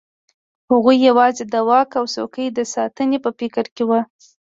هغه 0.71 0.91
یوازې 1.07 1.43
د 1.53 1.55
واک 1.69 1.89
او 1.99 2.05
څوکۍ 2.13 2.47
د 2.51 2.59
ساتنې 2.73 3.17
په 3.25 3.29
فکر 3.39 3.65
کې 3.75 3.83
وو. 3.89 3.99